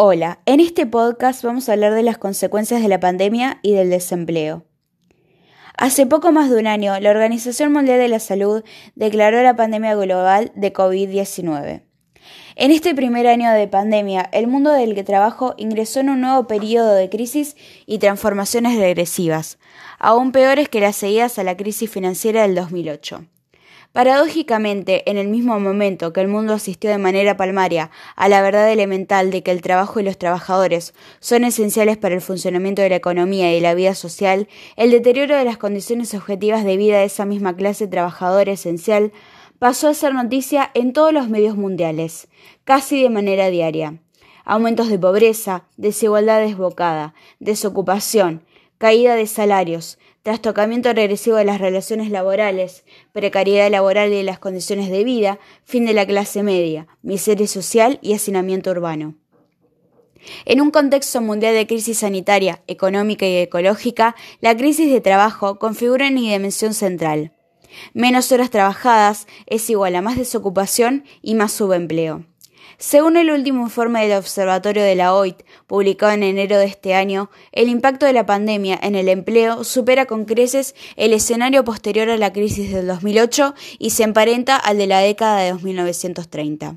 [0.00, 3.90] Hola, en este podcast vamos a hablar de las consecuencias de la pandemia y del
[3.90, 4.64] desempleo.
[5.76, 8.62] Hace poco más de un año, la Organización Mundial de la Salud
[8.94, 11.82] declaró la pandemia global de COVID-19.
[12.54, 16.94] En este primer año de pandemia, el mundo del trabajo ingresó en un nuevo periodo
[16.94, 19.58] de crisis y transformaciones regresivas,
[19.98, 23.24] aún peores que las seguidas a la crisis financiera del 2008.
[23.92, 28.70] Paradójicamente, en el mismo momento que el mundo asistió de manera palmaria a la verdad
[28.70, 32.96] elemental de que el trabajo y los trabajadores son esenciales para el funcionamiento de la
[32.96, 34.46] economía y la vida social,
[34.76, 39.10] el deterioro de las condiciones objetivas de vida de esa misma clase trabajadora esencial
[39.58, 42.28] pasó a ser noticia en todos los medios mundiales,
[42.64, 44.00] casi de manera diaria.
[44.44, 48.44] Aumentos de pobreza, desigualdad desbocada, desocupación,
[48.78, 54.90] caída de salarios, trastocamiento regresivo de las relaciones laborales, precariedad laboral y de las condiciones
[54.90, 59.14] de vida, fin de la clase media, miseria social y hacinamiento urbano.
[60.44, 66.08] En un contexto mundial de crisis sanitaria, económica y ecológica, la crisis de trabajo configura
[66.08, 67.32] una dimensión central.
[67.92, 72.24] Menos horas trabajadas es igual a más desocupación y más subempleo.
[72.80, 77.28] Según el último informe del Observatorio de la OIT, publicado en enero de este año,
[77.50, 82.16] el impacto de la pandemia en el empleo supera con creces el escenario posterior a
[82.16, 86.76] la crisis del 2008 y se emparenta al de la década de 1930.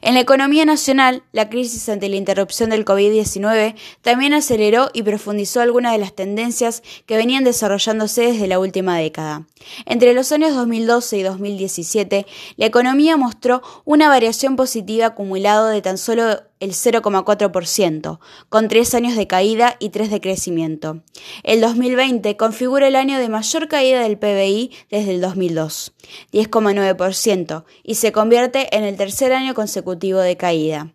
[0.00, 5.60] En la economía nacional, la crisis ante la interrupción del COVID-19 también aceleró y profundizó
[5.60, 9.46] algunas de las tendencias que venían desarrollándose desde la última década.
[9.86, 15.98] Entre los años 2012 y 2017, la economía mostró una variación positiva acumulada de tan
[15.98, 21.02] solo el 0,4%, con tres años de caída y tres de crecimiento.
[21.42, 25.92] El 2020 configura el año de mayor caída del PBI desde el 2002,
[26.32, 30.92] 10,9%, y se convierte en el tercer año consecutivo de caída.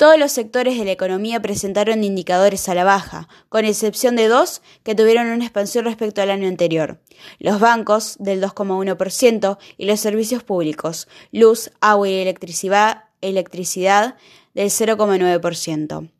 [0.00, 4.62] Todos los sectores de la economía presentaron indicadores a la baja, con excepción de dos
[4.82, 7.02] que tuvieron una expansión respecto al año anterior.
[7.38, 14.16] Los bancos, del 2,1%, y los servicios públicos, luz, agua y electricidad, electricidad
[14.54, 16.10] del 0,9%.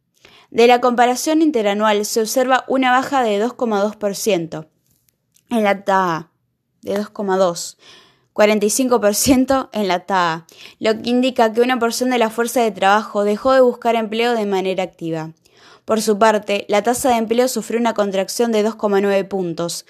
[0.51, 4.67] De la comparación interanual se observa una baja de 2,2%
[5.51, 6.31] en la TAA,
[6.83, 7.77] de 2,2%.
[8.33, 10.47] 45% en la TAA,
[10.79, 14.35] lo que indica que una porción de la fuerza de trabajo dejó de buscar empleo
[14.35, 15.33] de manera activa.
[15.85, 19.85] Por su parte, la tasa de empleo sufrió una contracción de 2,9 puntos,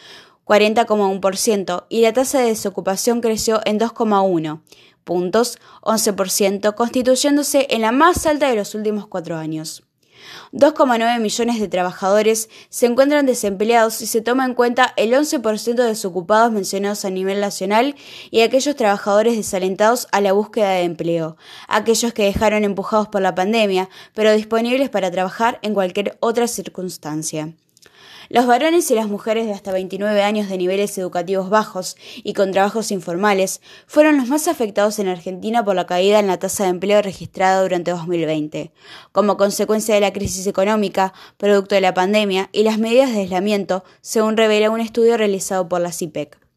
[0.47, 4.63] 40,1%, y la tasa de desocupación creció en 2,1
[5.05, 9.83] puntos, 11%, constituyéndose en la más alta de los últimos cuatro años.
[10.53, 15.85] 2,9 millones de trabajadores se encuentran desempleados si se toma en cuenta el 11% de
[15.85, 17.97] desocupados mencionados a nivel nacional
[18.31, 21.37] y aquellos trabajadores desalentados a la búsqueda de empleo,
[21.69, 27.55] aquellos que dejaron empujados por la pandemia, pero disponibles para trabajar en cualquier otra circunstancia.
[28.33, 32.53] Los varones y las mujeres de hasta 29 años de niveles educativos bajos y con
[32.53, 36.71] trabajos informales fueron los más afectados en Argentina por la caída en la tasa de
[36.71, 38.71] empleo registrada durante 2020,
[39.11, 43.83] como consecuencia de la crisis económica, producto de la pandemia y las medidas de aislamiento,
[44.01, 46.50] según revela un estudio realizado por la CIPEC.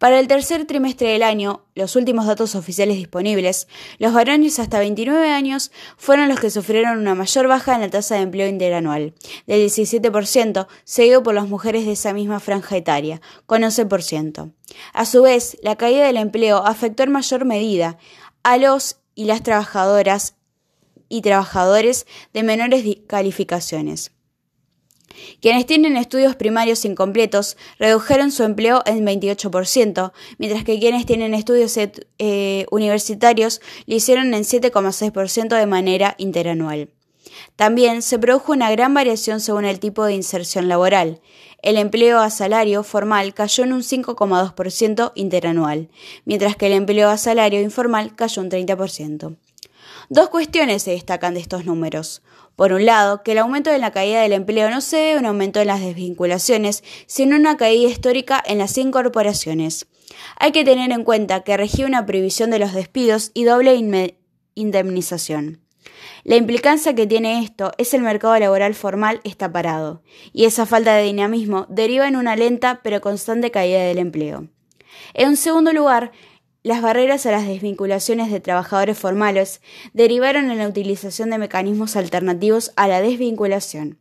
[0.00, 3.68] Para el tercer trimestre del año, los últimos datos oficiales disponibles,
[3.98, 8.14] los varones hasta 29 años fueron los que sufrieron una mayor baja en la tasa
[8.14, 9.12] de empleo interanual,
[9.46, 14.54] del 17%, seguido por las mujeres de esa misma franja etaria, con 11%.
[14.94, 17.98] A su vez, la caída del empleo afectó en mayor medida
[18.42, 20.34] a los y las trabajadoras
[21.10, 24.12] y trabajadores de menores calificaciones.
[25.40, 31.76] Quienes tienen estudios primarios incompletos redujeron su empleo en 28%, mientras que quienes tienen estudios
[31.76, 36.90] eh, universitarios lo hicieron en 7,6% de manera interanual.
[37.56, 41.20] También se produjo una gran variación según el tipo de inserción laboral.
[41.62, 45.90] El empleo a salario formal cayó en un 5,2% interanual,
[46.24, 49.36] mientras que el empleo a salario informal cayó un 30%.
[50.08, 52.22] Dos cuestiones se destacan de estos números.
[52.60, 55.18] Por un lado, que el aumento de la caída del empleo no se debe a
[55.20, 59.86] un aumento en las desvinculaciones, sino a una caída histórica en las incorporaciones.
[60.38, 64.14] Hay que tener en cuenta que regía una previsión de los despidos y doble
[64.54, 65.62] indemnización.
[66.22, 70.02] La implicancia que tiene esto es el mercado laboral formal está parado,
[70.34, 74.48] y esa falta de dinamismo deriva en una lenta pero constante caída del empleo.
[75.14, 76.12] En segundo lugar,
[76.62, 79.62] las barreras a las desvinculaciones de trabajadores formales
[79.92, 83.98] derivaron en la utilización de mecanismos alternativos a la desvinculación.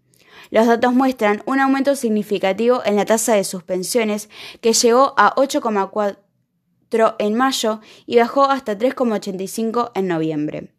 [0.52, 4.30] Los datos muestran un aumento significativo en la tasa de suspensiones
[4.62, 10.79] que llegó a 8,4 en mayo y bajó hasta 3,85 en noviembre.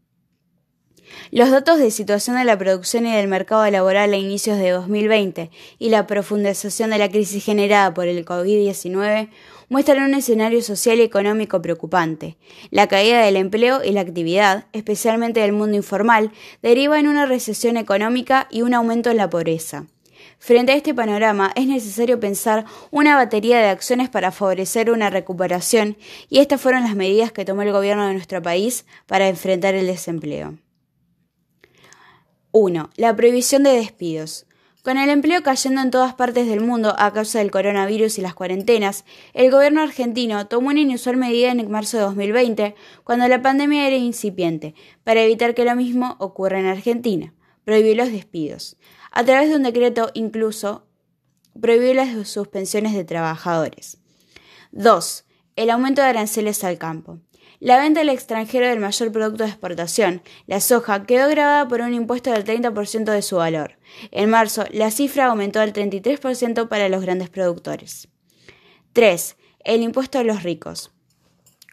[1.31, 5.51] Los datos de situación de la producción y del mercado laboral a inicios de 2020
[5.79, 9.29] y la profundización de la crisis generada por el COVID-19
[9.69, 12.37] muestran un escenario social y económico preocupante.
[12.71, 17.77] La caída del empleo y la actividad, especialmente del mundo informal, deriva en una recesión
[17.77, 19.87] económica y un aumento en la pobreza.
[20.41, 25.97] Frente a este panorama es necesario pensar una batería de acciones para favorecer una recuperación
[26.29, 29.87] y estas fueron las medidas que tomó el gobierno de nuestro país para enfrentar el
[29.87, 30.55] desempleo.
[32.53, 32.91] 1.
[32.97, 34.47] La prohibición de despidos.
[34.83, 38.35] Con el empleo cayendo en todas partes del mundo a causa del coronavirus y las
[38.35, 39.05] cuarentenas,
[39.35, 42.75] el gobierno argentino tomó una inusual medida en marzo de 2020,
[43.05, 44.75] cuando la pandemia era incipiente,
[45.05, 47.35] para evitar que lo mismo ocurra en Argentina.
[47.65, 48.77] Prohibió los despidos.
[49.13, 50.89] A través de un decreto incluso
[51.61, 53.99] prohibió las suspensiones de trabajadores.
[54.73, 55.25] 2.
[55.55, 57.21] El aumento de aranceles al campo.
[57.61, 61.93] La venta al extranjero del mayor producto de exportación, la soja, quedó grabada por un
[61.93, 63.77] impuesto del 30% de su valor.
[64.11, 68.09] En marzo, la cifra aumentó al 33% para los grandes productores.
[68.95, 69.37] 3.
[69.63, 70.91] El impuesto a los ricos.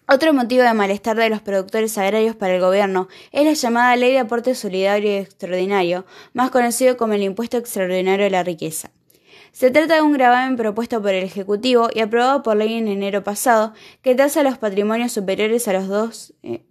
[0.10, 4.12] Otro motivo de malestar de los productores agrarios para el gobierno es la llamada Ley
[4.12, 8.92] de Aporte Solidario y Extraordinario, más conocido como el Impuesto Extraordinario a la Riqueza.
[9.51, 13.24] Se trata de un gravamen propuesto por el Ejecutivo y aprobado por ley en enero
[13.24, 15.88] pasado que tasa los patrimonios superiores a los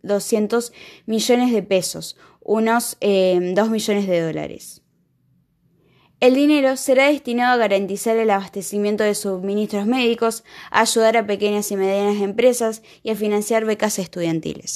[0.03, 0.73] 200 eh,
[1.07, 4.83] millones de pesos, unos 2 eh, millones de dólares.
[6.19, 11.71] El dinero será destinado a garantizar el abastecimiento de suministros médicos, a ayudar a pequeñas
[11.71, 14.73] y medianas empresas y a financiar becas estudiantiles.